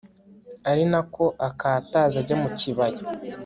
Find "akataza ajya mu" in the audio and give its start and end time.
1.47-2.49